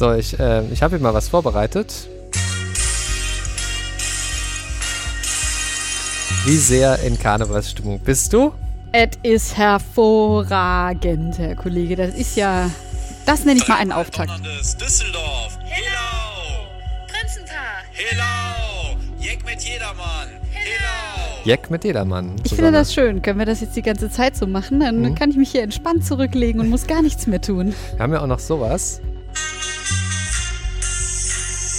[0.00, 1.92] So, ich, äh, ich habe hier mal was vorbereitet.
[6.46, 8.54] Wie sehr in Karnevalsstimmung bist du?
[8.92, 11.96] Es ist hervorragend, Herr Kollege.
[11.96, 12.70] Das ist ja,
[13.26, 14.30] das nenne ich mal einen Auftakt.
[14.80, 15.58] Düsseldorf.
[15.64, 16.66] Hello.
[17.06, 17.84] Prinzenpaar.
[17.92, 18.96] Hello.
[19.20, 20.28] Jeck mit jedermann.
[20.50, 21.44] Hello.
[21.44, 22.36] Jack mit Jedermann.
[22.44, 23.20] Ich finde das schön.
[23.20, 24.80] Können wir das jetzt die ganze Zeit so machen?
[24.80, 25.14] Dann Mhm.
[25.14, 27.74] kann ich mich hier entspannt zurücklegen und muss gar nichts mehr tun.
[27.96, 29.02] Wir haben ja auch noch sowas.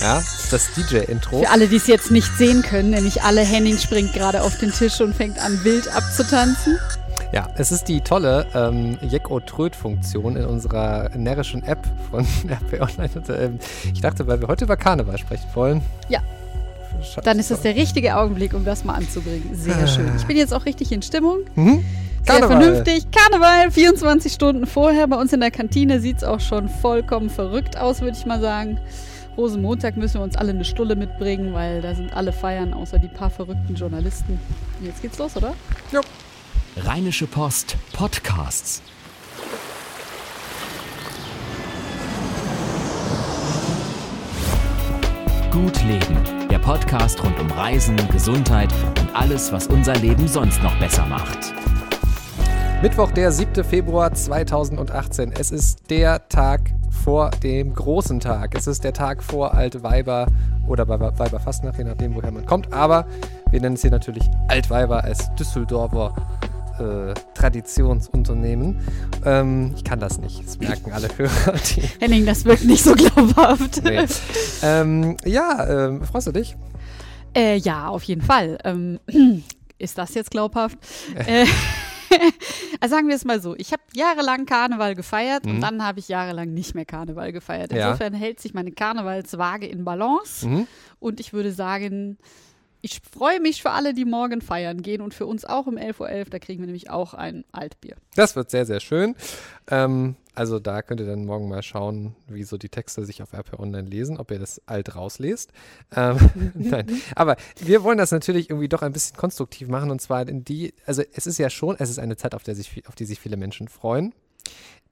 [0.02, 1.42] Ja, das ist das DJ-Intro.
[1.44, 4.72] Für alle, die es jetzt nicht sehen können, nämlich alle, Henning springt gerade auf den
[4.72, 6.80] Tisch und fängt an, wild abzutanzen.
[7.34, 13.10] Ja, es ist die tolle ähm, Jeck-O-Tröd-Funktion in unserer närrischen App von RP Online.
[13.30, 13.60] Ähm,
[13.94, 15.82] ich dachte, weil wir heute über Karneval sprechen wollen.
[16.10, 16.20] Ja.
[17.24, 19.52] Dann ist das der richtige Augenblick, um das mal anzubringen.
[19.54, 20.12] Sehr schön.
[20.18, 21.40] Ich bin jetzt auch richtig in Stimmung.
[21.56, 21.86] Mhm.
[22.26, 22.62] Sehr Karneval.
[22.62, 23.06] vernünftig.
[23.12, 25.08] Karneval, 24 Stunden vorher.
[25.08, 28.42] Bei uns in der Kantine sieht es auch schon vollkommen verrückt aus, würde ich mal
[28.42, 28.80] sagen.
[29.38, 33.08] Rosenmontag müssen wir uns alle eine Stulle mitbringen, weil da sind alle feiern, außer die
[33.08, 34.40] paar verrückten Journalisten.
[34.82, 35.54] Jetzt geht's los, oder?
[36.78, 38.82] Rheinische Post Podcasts.
[45.52, 50.78] Gut Leben, der Podcast rund um Reisen, Gesundheit und alles, was unser Leben sonst noch
[50.80, 51.54] besser macht.
[52.82, 53.64] Mittwoch, der 7.
[53.64, 55.34] Februar 2018.
[55.34, 56.72] Es ist der Tag
[57.04, 58.56] vor dem großen Tag.
[58.56, 60.28] Es ist der Tag vor Altweiber
[60.68, 62.72] oder Weiber, Weiberfastnacht, je nachdem, woher man kommt.
[62.72, 63.06] Aber
[63.50, 66.14] wir nennen es hier natürlich Altweiber als Düsseldorfer
[66.80, 68.78] äh, Traditionsunternehmen.
[69.26, 70.46] Ähm, ich kann das nicht.
[70.46, 71.58] Das merken alle Hörer.
[71.76, 73.84] Die, Henning, das wirkt nicht so glaubhaft.
[73.84, 74.06] nee.
[74.62, 76.56] ähm, ja, ähm, freust du dich?
[77.36, 78.58] Äh, ja, auf jeden Fall.
[78.64, 79.00] Ähm,
[79.78, 80.78] ist das jetzt glaubhaft?
[81.16, 81.46] äh,
[82.80, 86.08] also sagen wir es mal so, ich habe jahrelang Karneval gefeiert und dann habe ich
[86.08, 87.72] jahrelang nicht mehr Karneval gefeiert.
[87.72, 87.78] Mhm.
[87.78, 87.88] Ja.
[87.92, 90.68] Insofern hält sich meine Karnevalswaage in Balance Mhm.
[91.00, 92.18] und ich würde sagen,
[92.82, 96.00] ich freue mich für alle, die morgen feiern gehen und für uns auch um 11.11
[96.00, 97.96] Uhr, da kriegen wir nämlich auch ein Altbier.
[98.16, 99.16] Das wird sehr, sehr schön.
[99.70, 103.34] Ähm, also da könnt ihr dann morgen mal schauen, wie so die Texte sich auf
[103.34, 105.52] RP Online lesen, ob ihr das alt rauslest.
[105.96, 106.18] Ähm,
[106.56, 110.44] nein, aber wir wollen das natürlich irgendwie doch ein bisschen konstruktiv machen und zwar in
[110.44, 113.06] die, also es ist ja schon, es ist eine Zeit, auf, der sich, auf die
[113.06, 114.14] sich viele Menschen freuen.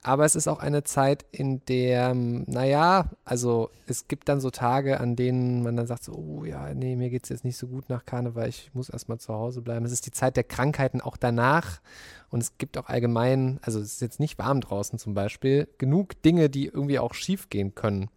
[0.01, 4.49] Aber es ist auch eine Zeit, in der, ähm, naja, also es gibt dann so
[4.49, 7.57] Tage, an denen man dann sagt, so, oh ja, nee, mir geht es jetzt nicht
[7.57, 9.85] so gut nach Karneval, ich muss erstmal zu Hause bleiben.
[9.85, 11.81] Es ist die Zeit der Krankheiten auch danach.
[12.29, 16.21] Und es gibt auch allgemein, also es ist jetzt nicht warm draußen zum Beispiel, genug
[16.21, 18.09] Dinge, die irgendwie auch schief gehen können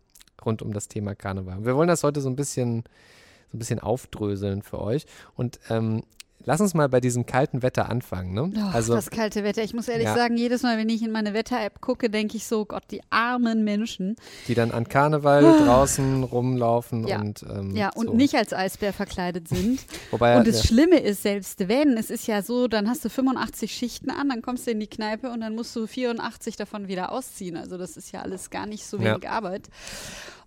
[0.45, 1.65] rund um das Thema Karneval.
[1.65, 2.85] Wir wollen das heute so ein bisschen,
[3.51, 5.07] so ein bisschen aufdröseln für euch.
[5.35, 6.05] Und ähm,
[6.45, 8.33] lass uns mal bei diesem kalten Wetter anfangen.
[8.35, 8.53] Ne?
[8.57, 9.63] Oh, also das kalte Wetter.
[9.63, 10.15] Ich muss ehrlich Ja.
[10.15, 13.65] sagen, jedes Mal, wenn ich in meine Wetter-App gucke, denke ich so, Gott, die armen
[13.65, 14.17] Menschen.
[14.49, 17.09] die dann an Karneval draußen rumlaufen Ah.
[17.09, 17.21] Ja.
[17.21, 18.15] und ähm, Ja, und so.
[18.15, 19.81] nicht als Eisbär verkleidet sind.
[20.11, 23.09] Wobei, Und das ja, Schlimme ist, selbst wenn, es ist ja so, dann hast du
[23.09, 26.89] 85 Schichten an, dann kommst du in die Kneipe und dann musst du 84 davon
[26.89, 27.57] wieder ausziehen.
[27.57, 29.69] Also das ist ja alles gar nicht so wenig Arbeit.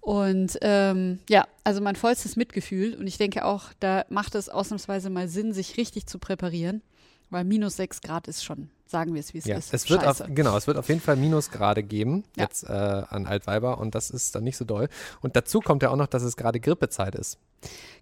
[0.05, 2.93] Und ähm, ja, also mein vollstes Mitgefühl.
[2.93, 6.83] Und ich denke auch, da macht es ausnahmsweise mal Sinn, sich richtig zu präparieren.
[7.31, 9.73] Weil minus 6 Grad ist schon, sagen wir es, wie es ja, ist.
[9.73, 12.43] es wird auf, genau, es wird auf jeden Fall Minusgrade geben Ja.
[12.43, 14.89] jetzt äh, an Altweiber und das ist dann nicht so doll.
[15.21, 17.37] Und dazu kommt ja auch noch, dass es gerade Grippezeit ist.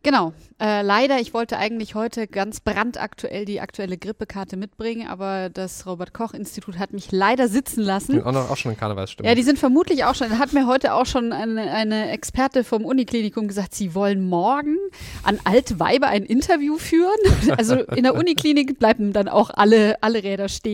[0.01, 0.33] Genau.
[0.59, 6.77] Äh, leider, ich wollte eigentlich heute ganz brandaktuell die aktuelle Grippekarte mitbringen, aber das Robert-Koch-Institut
[6.77, 8.15] hat mich leider sitzen lassen.
[8.15, 9.29] Bin auch, noch, auch schon in Karnevalsstimmung.
[9.29, 12.83] Ja, die sind vermutlich auch schon, hat mir heute auch schon eine, eine Experte vom
[12.83, 14.75] Uniklinikum gesagt, sie wollen morgen
[15.23, 17.09] an Altweiber ein Interview führen.
[17.55, 20.72] Also in der Uniklinik bleiben dann auch alle, alle Räder stehen.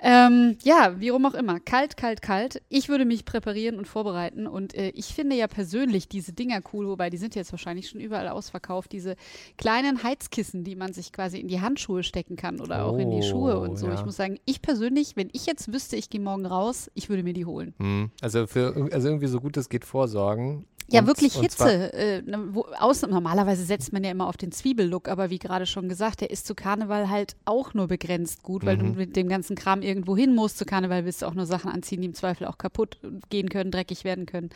[0.00, 1.58] Ähm, ja, wie rum auch immer.
[1.58, 2.62] Kalt, kalt, kalt.
[2.68, 4.46] Ich würde mich präparieren und vorbereiten.
[4.46, 8.00] Und äh, ich finde ja persönlich diese Dinger cool, wobei die sind jetzt wahrscheinlich schon
[8.00, 8.92] überall ausverkauft.
[8.92, 9.16] Diese
[9.56, 13.22] kleinen Heizkissen, die man sich quasi in die Handschuhe stecken kann oder auch in die
[13.24, 13.88] Schuhe Oh, und so.
[13.88, 13.94] ja.
[13.94, 17.24] Ich muss sagen, ich persönlich, wenn ich jetzt wüsste, ich gehe morgen raus, ich würde
[17.24, 17.74] mir die holen.
[17.78, 18.10] Hm.
[18.20, 20.64] Also für also irgendwie so gut es geht vorsorgen.
[20.90, 21.92] Ja, Und- wirklich und Hitze.
[21.92, 25.66] Äh, ne, wo, aus, normalerweise setzt man ja immer auf den Zwiebellook, aber wie gerade
[25.66, 28.80] schon gesagt, der ist zu Karneval halt auch nur begrenzt gut, weil Mhm.
[28.94, 30.56] du mit dem ganzen Kram irgendwo hin musst.
[30.58, 32.98] Zu Karneval willst du auch nur Sachen anziehen, die im Zweifel auch kaputt
[33.28, 34.48] gehen können, dreckig werden können.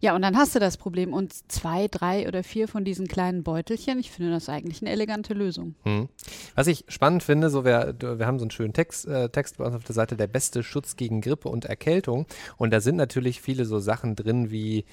[0.00, 1.14] Ja, und dann hast du das Problem.
[1.14, 5.34] Und zwei, drei oder vier von diesen kleinen Beutelchen, ich finde das eigentlich eine elegante
[5.34, 5.76] Lösung.
[5.84, 6.08] Hm.
[6.56, 9.64] Was ich spannend finde, so wir, wir haben so einen schönen Text, äh, Text bei
[9.64, 12.26] uns auf der Seite, der beste Schutz gegen Grippe und Erkältung.
[12.58, 14.84] Und da sind natürlich viele so Sachen drin wie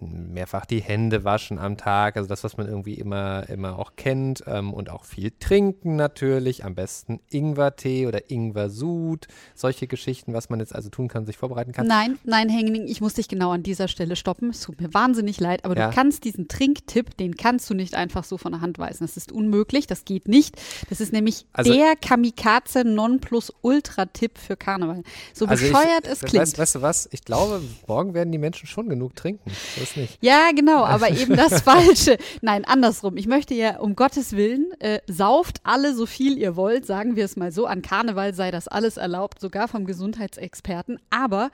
[0.00, 4.42] mehrfach die Hände waschen am Tag, also das, was man irgendwie immer, immer auch kennt
[4.46, 10.60] ähm, und auch viel trinken natürlich, am besten Ingwertee oder Ingwersud, solche Geschichten, was man
[10.60, 11.86] jetzt also tun kann, sich vorbereiten kann.
[11.86, 14.50] Nein, nein, Henning, ich muss dich genau an dieser Stelle stoppen.
[14.50, 15.88] Es tut mir wahnsinnig leid, aber Ja.
[15.88, 19.04] du kannst diesen Trinktipp, den kannst du nicht einfach so von der Hand weisen.
[19.06, 20.60] Das ist unmöglich, das geht nicht.
[20.90, 25.02] Das ist nämlich Also- der Kamikaze Nonplus-Ultra-Tipp für Karneval.
[25.32, 26.42] So Also ich- bescheuert es klingt.
[26.42, 27.08] Weißt, weißt du was?
[27.12, 29.50] Ich glaube, morgen werden die Menschen schon genug trinken.
[29.84, 30.18] Ist nicht.
[30.20, 32.18] Ja, genau, aber eben das Falsche.
[32.40, 33.16] Nein, andersrum.
[33.16, 37.24] Ich möchte ja um Gottes Willen, äh, sauft alle so viel ihr wollt, sagen wir
[37.24, 37.66] es mal so.
[37.66, 40.98] An Karneval sei das alles erlaubt, sogar vom Gesundheitsexperten.
[41.10, 41.50] Aber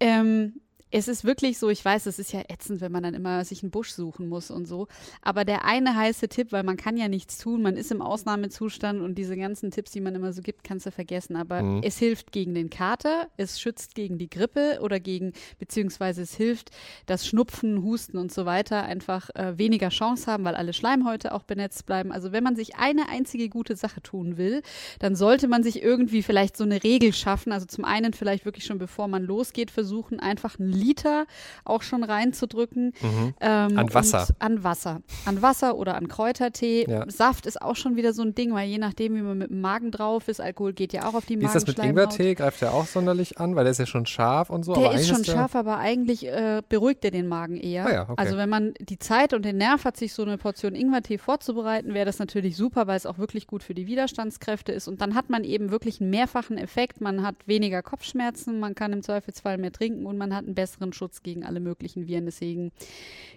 [0.00, 0.60] ähm,
[0.96, 3.62] es ist wirklich so, ich weiß, es ist ja ätzend, wenn man dann immer sich
[3.64, 4.86] einen Busch suchen muss und so.
[5.22, 9.00] Aber der eine heiße Tipp, weil man kann ja nichts tun, man ist im Ausnahmezustand
[9.00, 11.34] und diese ganzen Tipps, die man immer so gibt, kannst du vergessen.
[11.34, 11.80] Aber Mhm.
[11.82, 16.70] es hilft gegen den Kater, es schützt gegen die Grippe oder gegen, beziehungsweise es hilft,
[17.06, 21.42] dass Schnupfen, Husten und so weiter einfach äh, weniger Chance haben, weil alle Schleimhäute auch
[21.42, 22.12] benetzt bleiben.
[22.12, 24.62] Also wenn man sich eine einzige gute Sache tun will,
[25.00, 27.50] dann sollte man sich irgendwie vielleicht so eine Regel schaffen.
[27.52, 31.26] Also zum einen vielleicht wirklich schon bevor man losgeht, versuchen, einfach einen Liter
[31.64, 32.92] auch schon reinzudrücken.
[33.40, 33.78] Ähm, Mhm.
[33.78, 34.26] An Wasser.
[34.38, 35.00] An Wasser.
[35.24, 36.86] An Wasser oder an Kräutertee.
[36.88, 37.08] Ja.
[37.10, 39.60] Saft ist auch schon wieder so ein Ding, weil je nachdem, wie man mit dem
[39.60, 41.78] Magen drauf ist, Alkohol geht ja auch auf die Wie ist das mit.
[41.78, 42.34] Ingwertee?
[42.34, 43.54] Greift der auch sonderlich an?
[43.56, 44.74] Weil der ist ja schon scharf und so.
[44.74, 47.86] Der ist schon der- scharf, aber eigentlich äh, beruhigt er den Magen eher.
[47.86, 48.14] Ah ja, okay.
[48.16, 51.94] Also wenn man die Zeit und den Nerv hat, sich so eine Portion Ingwertee vorzubereiten,
[51.94, 54.88] wäre das natürlich super, weil es auch wirklich gut für die Widerstandskräfte ist.
[54.88, 57.00] Und dann hat man eben wirklich einen mehrfachen Effekt.
[57.00, 60.73] Man hat weniger Kopfschmerzen, man kann im Zweifelsfall mehr trinken und man hat einen besseren
[60.92, 62.26] Schutz gegen alle möglichen Viren.
[62.26, 62.72] Deswegen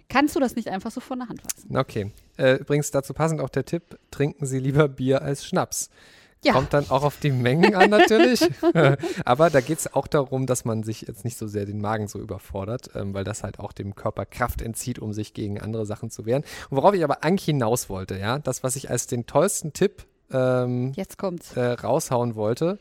[0.08, 1.76] kannst du das nicht einfach so von der Hand fassen.
[1.76, 2.12] Okay.
[2.36, 5.90] Äh, übrigens dazu passend auch der Tipp, trinken Sie lieber Bier als Schnaps.
[6.44, 6.52] Ja.
[6.52, 8.48] Kommt dann auch auf die Mengen an natürlich.
[9.24, 12.06] Aber da geht es auch darum, dass man sich jetzt nicht so sehr den Magen
[12.06, 15.84] so überfordert, ähm, weil das halt auch dem Körper Kraft entzieht, um sich gegen andere
[15.84, 16.44] Sachen zu wehren.
[16.70, 20.06] Und worauf ich aber eigentlich hinaus wollte, ja, das, was ich als den tollsten Tipp
[20.30, 21.56] ähm, Jetzt kommt's.
[21.56, 22.78] äh, raushauen wollte,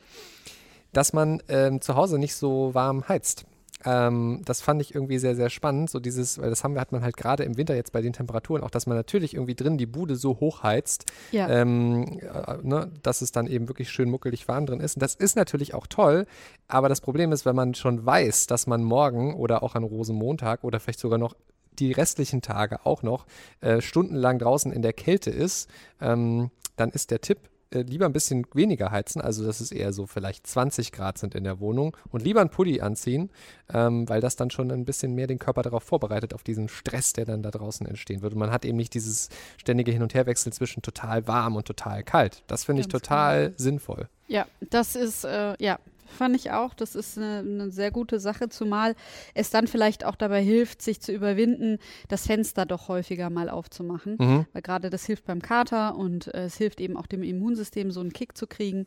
[0.93, 3.45] dass man ähm, zu Hause nicht so warm heizt.
[3.87, 5.89] Ähm, das fand ich irgendwie sehr, sehr spannend.
[5.89, 8.11] So dieses, weil das haben wir, hat man halt gerade im Winter jetzt bei den
[8.11, 11.47] Temperaturen auch, dass man natürlich irgendwie drin die Bude so hoch heizt, Ja.
[11.47, 14.97] ähm, äh, ne, dass es dann eben wirklich schön muckelig warm drin ist.
[14.97, 16.25] Und das ist natürlich auch toll,
[16.67, 20.65] aber das Problem ist, wenn man schon weiß, dass man morgen oder auch an Rosenmontag
[20.65, 21.35] oder vielleicht sogar noch
[21.79, 23.25] die restlichen Tage auch noch
[23.61, 25.69] äh, stundenlang draußen in der Kälte ist,
[26.01, 27.37] ähm, dann ist der Tipp,
[27.71, 31.35] äh, lieber ein bisschen weniger heizen, also dass es eher so vielleicht 20 Grad sind
[31.35, 33.29] in der Wohnung und lieber einen Pulli anziehen,
[33.73, 37.13] ähm, weil das dann schon ein bisschen mehr den Körper darauf vorbereitet, auf diesen Stress,
[37.13, 38.33] der dann da draußen entstehen wird.
[38.33, 42.03] Und man hat eben nicht dieses ständige Hin- und Herwechsel zwischen total warm und total
[42.03, 42.43] kalt.
[42.47, 44.07] Das finde ich total sinnvoll.
[44.27, 46.73] Ja, das ist, äh, ja, fand ich auch.
[46.73, 48.95] Das ist eine, eine sehr gute Sache, zumal
[49.33, 54.17] es dann vielleicht auch dabei hilft, sich zu überwinden, das Fenster doch häufiger mal aufzumachen.
[54.19, 54.45] Mhm.
[54.53, 57.99] Weil gerade das hilft beim Kater und äh, es hilft eben auch dem Immunsystem, so
[57.99, 58.85] einen Kick zu kriegen.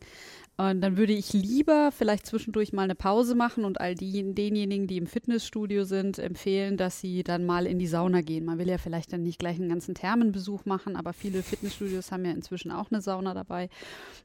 [0.57, 4.85] Und dann würde ich lieber vielleicht zwischendurch mal eine Pause machen und all die, denjenigen,
[4.85, 8.45] die im Fitnessstudio sind, empfehlen, dass sie dann mal in die Sauna gehen.
[8.45, 12.25] Man will ja vielleicht dann nicht gleich einen ganzen Thermenbesuch machen, aber viele Fitnessstudios haben
[12.25, 13.69] ja inzwischen auch eine Sauna dabei.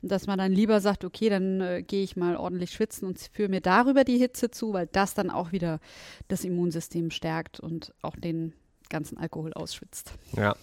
[0.02, 3.18] Und dass man dann lieber sagt, okay, dann äh, gehe ich mal ordentlich schwitzen und
[3.18, 5.80] führe mir darüber die Hitze zu, weil das dann auch wieder
[6.28, 8.52] das Immunsystem stärkt und auch den
[8.88, 10.12] ganzen Alkohol ausschwitzt.
[10.36, 10.54] Ja.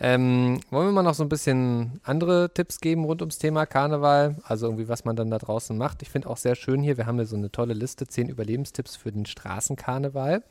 [0.00, 4.36] Ähm, wollen wir mal noch so ein bisschen andere Tipps geben rund ums Thema Karneval?
[4.44, 6.02] Also irgendwie, was man dann da draußen macht.
[6.02, 8.94] Ich finde auch sehr schön hier, wir haben hier so eine tolle Liste, zehn Überlebenstipps
[8.94, 10.44] für den Straßenkarneval.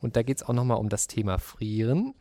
[0.00, 2.14] Und da geht es auch nochmal um das Thema Frieren.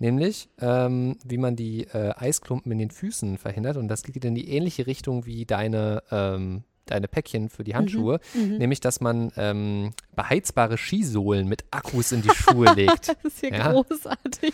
[0.00, 3.76] Nämlich, ähm, wie man die äh, Eisklumpen in den Füßen verhindert.
[3.76, 8.20] Und das geht in die ähnliche Richtung wie deine, ähm, deine Päckchen für die Handschuhe.
[8.34, 13.08] Nämlich, dass man ähm, beheizbare Skisohlen mit Akkus in die Schuhe legt.
[13.08, 13.72] Das ist hier Ja.
[13.72, 14.52] großartig.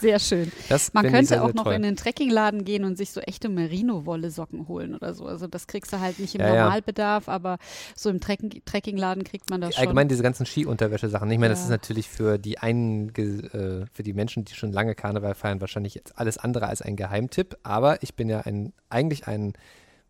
[0.00, 0.50] Sehr schön.
[0.68, 1.74] Das Man könnte sehr, auch sehr noch toll.
[1.74, 5.26] in den Trekkingladen gehen und sich so echte Merino-Wolle-Socken holen oder so.
[5.26, 6.48] Also das kriegst du halt nicht im Ja.
[6.64, 7.58] Normalbedarf, aber
[7.94, 9.82] so im Trekking Trekkingladen kriegt man das schon.
[9.82, 11.30] Allgemein diese ganzen Skiunterwäsche-Sachen.
[11.30, 14.94] Ich meine, das ist natürlich für die einen, äh, für die Menschen, die schon lange
[14.94, 17.56] Karneval feiern, wahrscheinlich jetzt alles andere als ein Geheimtipp.
[17.62, 19.52] Aber ich bin ja ein, eigentlich ein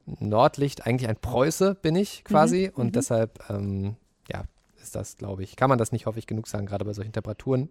[0.06, 2.70] Nordlicht, eigentlich ein Preuße bin ich quasi.
[2.74, 3.96] und deshalb, ähm,
[4.30, 4.44] ja,
[4.82, 7.68] ist das, glaube ich, kann man das nicht häufig genug sagen, gerade bei solchen Temperaturen.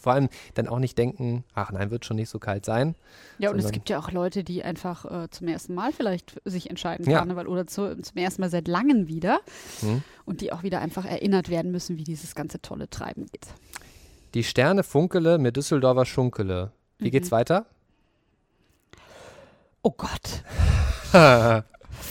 [0.00, 2.94] Vor allem dann auch nicht denken, ach nein, wird schon nicht so kalt sein.
[3.38, 6.68] Ja, und es gibt ja auch Leute, die einfach äh, zum ersten Mal vielleicht sich
[6.70, 7.18] entscheiden, Ja.
[7.20, 9.40] Karneval oder zu, zum ersten Mal seit langem wieder
[9.80, 10.02] Hm.
[10.26, 13.46] und die auch wieder einfach erinnert werden müssen, wie dieses ganze tolle Treiben geht.
[14.34, 16.70] Die Sterne funkele, mir Düsseldorfer Schunkele.
[16.98, 17.10] Wie Mhm.
[17.10, 17.64] geht's weiter?
[19.82, 20.19] Oh Gott.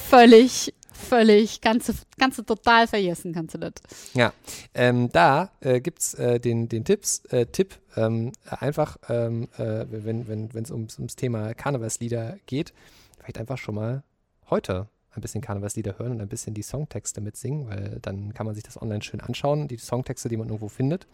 [0.10, 3.74] völlig, völlig, kannst du total vergessen, kannst du das.
[4.14, 4.34] Ja,
[4.74, 9.86] ähm, da äh, gibt es äh, den, den Tipps, äh, Tipp, ähm, einfach, ähm, äh,
[9.90, 12.74] wenn es wenn, ums, ums Thema Karnevalslieder geht,
[13.18, 14.04] vielleicht einfach schon mal
[14.50, 14.88] heute
[15.20, 18.64] ein bisschen Karnevalslieder hören und ein bisschen die Songtexte mitsingen, weil dann kann man sich
[18.64, 21.08] das online schön anschauen, die Songtexte, die man irgendwo findet.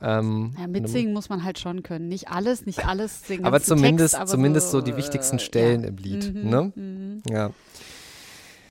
[0.00, 2.08] Ähm, Ja, mitsingen muss man halt schon können.
[2.08, 3.44] Nicht alles, nicht alles singen.
[3.44, 5.88] aber zumindest, Text, aber zumindest so, so, die wichtigsten äh, Stellen ja.
[5.88, 6.34] im Lied.
[6.34, 6.72] Mhm, Ne?
[6.74, 7.22] mhm.
[7.30, 7.50] Ja.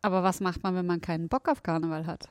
[0.02, 2.30] Aber was macht man, wenn man keinen Bock auf Karneval hat?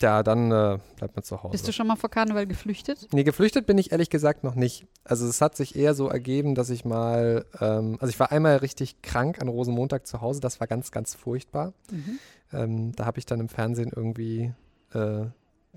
[0.00, 1.52] Ja, dann äh, bleibt man zu Hause.
[1.52, 3.08] Bist du schon mal vor Karneval geflüchtet?
[3.12, 4.86] Nee, geflüchtet bin ich ehrlich gesagt noch nicht.
[5.04, 8.56] Also es hat sich eher so ergeben, dass ich mal, ähm, also ich war einmal
[8.56, 11.72] richtig krank an Rosenmontag zu Hause, das war ganz, ganz furchtbar.
[11.90, 12.18] Mhm.
[12.52, 14.52] Ähm, da habe ich dann im Fernsehen irgendwie
[14.92, 15.26] äh,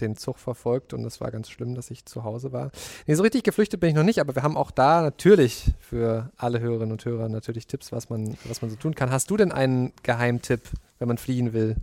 [0.01, 2.71] den Zug verfolgt und das war ganz schlimm, dass ich zu Hause war.
[3.05, 6.31] Nee, so richtig geflüchtet bin ich noch nicht, aber wir haben auch da natürlich für
[6.38, 9.12] alle Hörerinnen und Hörer natürlich Tipps, was man, was man so tun kann.
[9.12, 10.62] Hast du denn einen Geheimtipp,
[11.00, 11.75] wenn man fliehen will?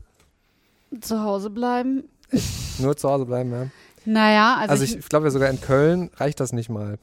[1.00, 2.04] Zu Hause bleiben?
[2.78, 3.66] Nur zu Hause bleiben, ja.
[4.06, 6.98] Naja, also, Also ich, ich glaube ja sogar in Köln reicht das nicht mal.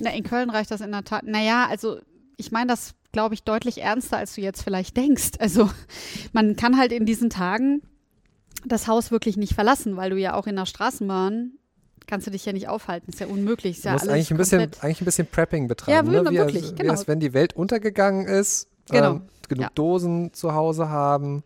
[0.00, 1.24] na, in Köln reicht das in der Tat.
[1.24, 1.98] Naja, also
[2.36, 5.32] ich meine das, glaube ich, deutlich ernster, als du jetzt vielleicht denkst.
[5.38, 5.70] Also
[6.32, 7.82] man kann halt in diesen Tagen
[8.64, 11.52] das Haus wirklich nicht verlassen, weil du ja auch in der Straßenbahn
[12.06, 13.10] kannst du dich ja nicht aufhalten.
[13.10, 13.76] Ist ja unmöglich.
[13.76, 16.12] Ist Du ja musst alles eigentlich ein, bisschen, eigentlich ein bisschen Prepping betreiben.
[16.12, 16.30] Ja, ne?
[16.30, 16.92] wie, wirklich, als, genau.
[16.92, 18.68] als wenn die Welt untergegangen ist.
[18.90, 19.12] Genau.
[19.12, 19.70] Ähm, genug Ja.
[19.74, 21.42] Dosen zu Hause haben.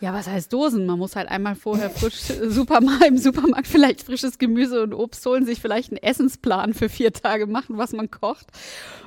[0.00, 0.84] Ja, was heißt Dosen?
[0.84, 2.16] Man muss halt einmal vorher frisch
[2.48, 7.14] Supermarkt, im Supermarkt vielleicht frisches Gemüse und Obst holen, sich vielleicht einen Essensplan für vier
[7.14, 8.46] Tage machen, was man kocht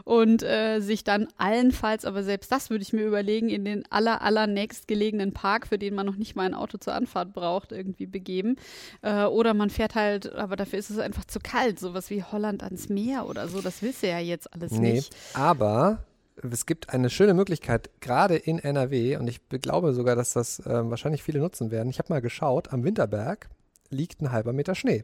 [0.04, 4.24] und äh, sich dann allenfalls, aber selbst das würde ich mir überlegen, in den aller,
[4.24, 8.08] aller nächstgelegenen Park, für den man noch nicht mal ein Auto zur Anfahrt braucht, irgendwie
[8.08, 8.56] begeben.
[9.04, 12.64] Äh, oder man fährt halt, aber dafür ist es einfach zu kalt, sowas wie Holland
[12.64, 15.16] ans Meer oder so, das willst du ja jetzt alles Nee, nicht.
[15.36, 16.04] aber
[16.52, 20.90] es gibt eine schöne Möglichkeit, gerade in NRW, und ich glaube sogar, dass das ähm,
[20.90, 21.90] wahrscheinlich viele nutzen werden.
[21.90, 23.50] Ich habe mal geschaut, am Winterberg
[23.90, 25.04] liegt ein halber Meter Schnee.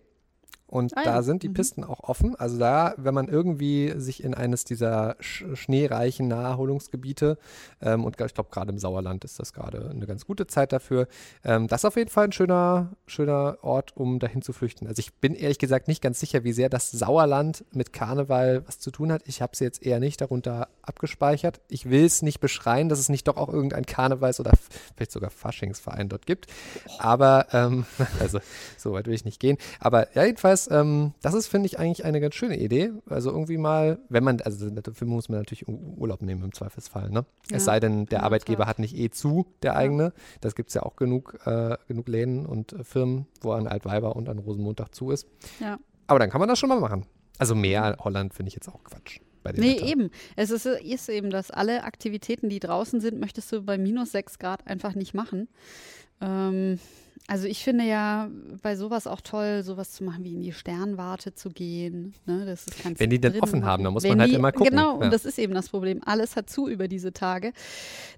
[0.68, 1.54] Und Ah da ja, sind die mhm.
[1.54, 2.36] Pisten auch offen.
[2.36, 7.38] Also da, wenn man irgendwie sich in eines dieser sch schneereichen Naherholungsgebiete,
[7.82, 11.08] ähm, und ich glaube gerade im Sauerland ist das gerade eine ganz gute Zeit dafür,
[11.44, 14.88] ähm, das ist auf jeden Fall ein schöner, schöner Ort, um dahin zu flüchten.
[14.88, 18.80] Also ich bin ehrlich gesagt nicht ganz sicher, wie sehr das Sauerland mit Karneval was
[18.80, 19.22] zu tun hat.
[19.26, 21.62] Ich habe es jetzt eher nicht darunter abgespeichert.
[21.70, 24.52] Ich will es nicht beschreien, dass es nicht doch auch irgendein Karnevals- oder
[24.96, 26.48] vielleicht sogar Faschingsverein dort gibt.
[26.98, 27.86] Aber, ähm,
[28.20, 28.40] also
[28.78, 29.58] so weit will ich nicht gehen.
[29.80, 32.92] Aber ja, jedenfalls, ähm, das ist, finde ich, eigentlich eine ganz schöne Idee.
[33.08, 37.26] Also irgendwie mal, wenn man, also dafür muss man natürlich Urlaub nehmen im Zweifelsfall, ne?
[37.50, 40.14] Ja, es sei denn, der Arbeitgeber hat nicht eh zu, der eigene.
[40.42, 44.16] Das gibt es ja auch genug, äh, genug Läden und äh, Firmen, wo an Altweiber
[44.16, 45.28] und an Rosenmontag zu ist.
[45.60, 45.80] Ja.
[46.08, 47.06] Aber dann kann man das schon mal machen.
[47.38, 49.20] Also mehr Holland finde ich jetzt auch Quatsch.
[49.54, 49.86] Nee, Wetter.
[49.86, 50.10] eben.
[50.36, 54.40] Es ist, ist eben, dass alle Aktivitäten, die draußen sind, möchtest du bei minus 6
[54.40, 55.48] Grad einfach nicht machen.
[56.20, 56.80] Ähm,
[57.28, 58.30] also ich finde ja
[58.62, 62.14] bei sowas auch toll, sowas zu machen, wie in die Sternwarte zu gehen.
[62.26, 62.46] Ne?
[62.46, 64.52] Das ist, kannst Wenn die denn offen haben, dann muss Wenn man halt die, immer
[64.52, 64.70] gucken.
[64.72, 65.06] Genau, Ja.
[65.06, 66.02] und das ist eben das Problem.
[66.06, 67.52] Alles hat zu über diese Tage.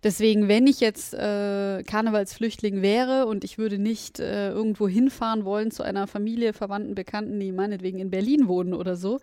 [0.03, 5.71] Deswegen, wenn ich jetzt äh, Karnevalsflüchtling wäre und ich würde nicht äh, irgendwo hinfahren wollen
[5.71, 9.19] zu einer Familie, Verwandten, Bekannten, die meinetwegen in Berlin wohnen oder so,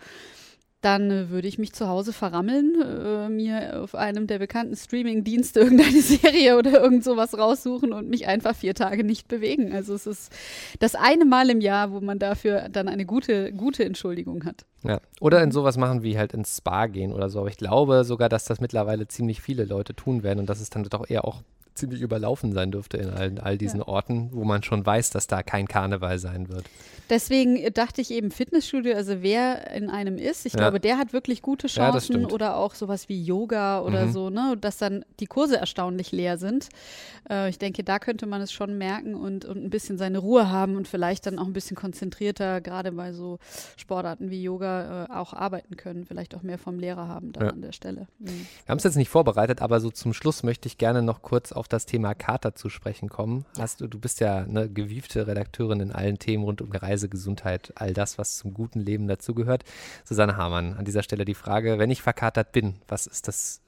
[0.84, 5.60] dann äh, würde ich mich zu Hause verrammeln, äh, mir auf einem der bekannten Streaming-Dienste
[5.60, 9.72] irgendeine Serie oder irgend sowas raussuchen und mich einfach vier Tage nicht bewegen.
[9.72, 10.32] Also es ist
[10.80, 14.66] das eine Mal im Jahr, wo man dafür dann eine gute, gute Entschuldigung hat.
[14.84, 15.00] Ja.
[15.20, 17.40] Oder in sowas machen wie halt ins Spa gehen oder so.
[17.40, 20.70] Aber ich glaube sogar, dass das mittlerweile ziemlich viele Leute tun werden und dass es
[20.70, 21.42] dann doch eher auch
[21.74, 25.42] ziemlich überlaufen sein dürfte in all, all diesen Orten, wo man schon weiß, dass da
[25.42, 26.66] kein Karneval sein wird.
[27.10, 30.60] Deswegen dachte ich eben Fitnessstudio, also wer in einem ist, ich Ja.
[30.60, 32.32] glaube, der hat wirklich gute Ja, Chancen stimmt.
[32.32, 34.12] oder auch sowas wie Yoga oder Mhm.
[34.12, 36.68] so, ne, dass dann die Kurse erstaunlich leer sind.
[37.28, 40.50] Äh, ich denke, da könnte man es schon merken und, und ein bisschen seine Ruhe
[40.50, 43.38] haben und vielleicht dann auch ein bisschen konzentrierter, gerade bei so
[43.76, 44.73] Sportarten wie Yoga,
[45.08, 47.50] äh, auch arbeiten können, vielleicht auch mehr vom Lehrer haben dann Ja.
[47.52, 48.06] an der Stelle.
[48.18, 48.26] Mhm.
[48.26, 51.52] Wir haben es jetzt nicht vorbereitet, aber so zum Schluss möchte ich gerne noch kurz
[51.52, 53.44] auf das Thema Kater zu sprechen kommen.
[53.58, 57.72] Hast du, du bist ja eine gewiefte Redakteurin in allen Themen rund um Reise, Gesundheit,
[57.76, 59.64] all das, was zum guten Leben dazugehört.
[60.04, 63.60] Susanne Hamann, an dieser Stelle die Frage, wenn ich verkatert bin, was ist das,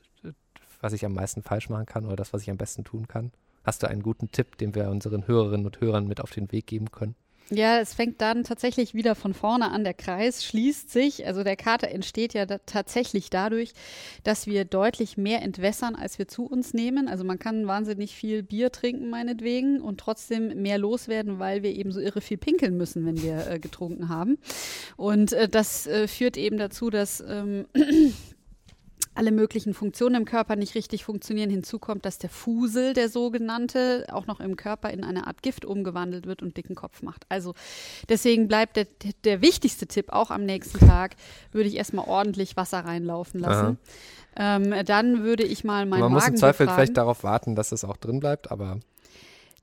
[0.80, 3.32] was ich am meisten falsch machen kann oder das, was ich am besten tun kann?
[3.64, 6.66] Hast du einen guten Tipp, den wir unseren Hörerinnen und Hörern mit auf den Weg
[6.68, 7.16] geben können?
[7.50, 9.84] Ja, es fängt dann tatsächlich wieder von vorne an.
[9.84, 11.26] Der Kreis schließt sich.
[11.26, 13.72] Also der Kater entsteht ja da tatsächlich dadurch,
[14.24, 17.06] dass wir deutlich mehr entwässern, als wir zu uns nehmen.
[17.06, 21.92] Also man kann wahnsinnig viel Bier trinken, meinetwegen, und trotzdem mehr loswerden, weil wir eben
[21.92, 24.38] so irre viel pinkeln müssen, wenn wir äh, getrunken haben.
[24.96, 27.66] Und äh, das äh, führt eben dazu, dass ähm,
[29.16, 31.50] alle möglichen Funktionen im Körper nicht richtig funktionieren.
[31.50, 35.64] Hinzu kommt, dass der Fusel, der sogenannte, auch noch im Körper in eine Art Gift
[35.64, 37.24] umgewandelt wird und dicken Kopf macht.
[37.28, 37.54] Also
[38.08, 38.86] deswegen bleibt der,
[39.24, 41.16] der wichtigste Tipp auch am nächsten Tag,
[41.52, 43.78] würde ich erstmal ordentlich Wasser reinlaufen lassen.
[44.38, 46.76] Ähm, dann würde ich mal meinen Man muss Magen im Zweifel befragen.
[46.76, 48.80] vielleicht darauf warten, dass es auch drin bleibt, aber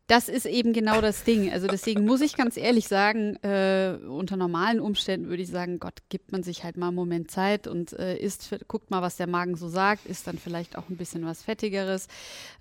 [0.07, 1.51] Das ist eben genau das Ding.
[1.51, 5.99] Also deswegen muss ich ganz ehrlich sagen, äh, unter normalen Umständen würde ich sagen, Gott,
[6.09, 9.27] gibt man sich halt mal einen Moment Zeit und äh, isst, guckt mal, was der
[9.27, 12.09] Magen so sagt, isst dann vielleicht auch ein bisschen was Fettigeres,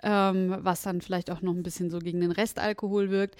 [0.05, 3.37] ähm, was dann vielleicht auch noch ein bisschen so gegen den Restalkohol wirkt.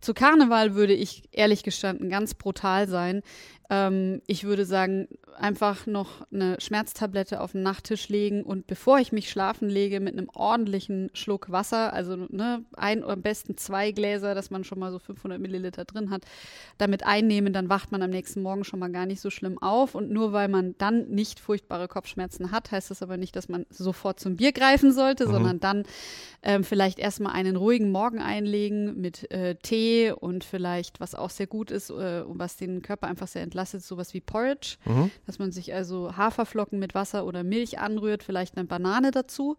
[0.00, 3.22] Zu Karneval würde ich ehrlich gestanden ganz brutal sein.
[3.70, 9.12] Ähm, ich würde sagen, einfach noch eine Schmerztablette auf den Nachttisch legen und bevor ich
[9.12, 13.90] mich schlafen lege, mit einem ordentlichen Schluck Wasser, also ne, ein oder am besten zwei
[13.90, 16.24] Gläser, dass man schon mal so 500 Milliliter drin hat,
[16.78, 19.94] damit einnehmen, dann wacht man am nächsten Morgen schon mal gar nicht so schlimm auf.
[19.94, 23.66] Und nur weil man dann nicht furchtbare Kopfschmerzen hat, heißt das aber nicht, dass man
[23.70, 25.84] sofort zum Bier greifen sollte, sondern dann
[26.42, 31.46] ähm, vielleicht erstmal einen ruhigen Morgen einlegen mit äh, Tee und vielleicht, was auch sehr
[31.46, 33.53] gut ist äh, und was den Körper einfach sehr entlastet,
[33.88, 34.76] sowas wie Porridge,
[35.26, 39.56] dass man sich also Haferflocken mit Wasser oder Milch anrührt, vielleicht eine Banane dazu.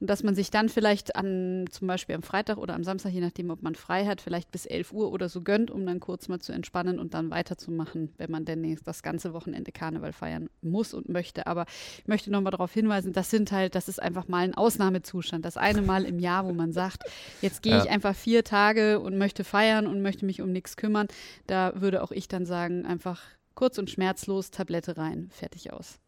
[0.00, 3.20] Und dass man sich dann vielleicht an, zum Beispiel am Freitag oder am Samstag, je
[3.20, 6.28] nachdem, ob man frei hat, vielleicht bis 11 Uhr oder so gönnt, um dann kurz
[6.28, 10.94] mal zu entspannen und dann weiterzumachen, wenn man denn das ganze Wochenende Karneval feiern muss
[10.94, 11.46] und möchte.
[11.46, 11.66] Aber
[11.98, 15.44] ich möchte nochmal darauf hinweisen, das sind halt, das ist einfach mal ein Ausnahmezustand.
[15.44, 17.04] Das eine Mal im Jahr, wo man sagt,
[17.40, 17.90] jetzt gehe ich Ja.
[17.90, 21.08] einfach vier Tage und möchte feiern und möchte mich um nichts kümmern.
[21.46, 23.22] Da würde auch ich dann sagen, einfach
[23.54, 25.98] kurz und schmerzlos, Tablette rein, fertig aus.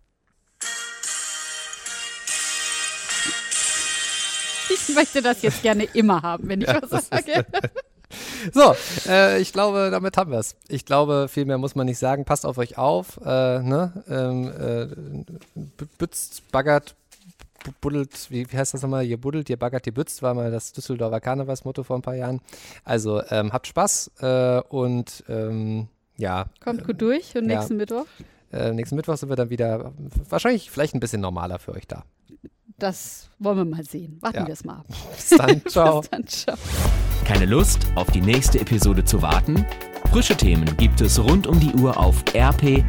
[4.89, 7.47] Ich möchte das jetzt gerne immer haben, wenn ich was sage.
[8.53, 8.75] So,
[9.09, 10.55] äh, ich glaube, damit haben wir es.
[10.69, 12.25] Ich glaube, viel mehr muss man nicht sagen.
[12.25, 13.19] Passt auf euch auf.
[13.25, 14.05] Äh, ne?
[14.09, 16.95] ähm, äh, bützt, baggert,
[17.65, 19.05] bu- buddelt, wie, heißt das nochmal?
[19.05, 22.41] Ihr buddelt, ihr baggert, ihr bützt, war mal das Düsseldorfer Karnevalsmotto vor ein paar Jahren.
[22.85, 27.57] Also ähm, habt Spaß äh, und ähm, ja, Kommt gut durch und Ja.
[27.59, 28.07] nächsten Mittwoch.
[28.53, 29.93] äh, nächsten Mittwoch sind wir dann wieder
[30.31, 32.05] wahrscheinlich vielleicht ein bisschen normaler für euch da.
[32.79, 34.19] Das wollen wir mal sehen.
[34.21, 34.47] Warten Ja.
[34.47, 34.87] wir es mal ab.
[35.17, 36.01] Bis dann, ciao.
[36.01, 36.57] Bis dann, ciao.
[37.25, 39.65] Keine Lust, auf die nächste Episode zu warten?
[40.13, 42.87] Frische Themen gibt es rund um die Uhr auf rp-online.de.